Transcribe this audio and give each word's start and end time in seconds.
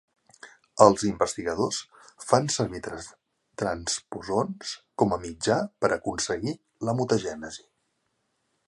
Els 0.85 1.03
investigadors 1.09 1.81
fan 2.31 2.49
servir 2.55 2.81
transposons 2.87 4.73
com 5.03 5.15
a 5.15 5.21
mitjà 5.29 5.61
per 5.85 5.95
aconseguir 6.01 6.61
la 6.91 6.99
mutagènesi. 7.03 7.69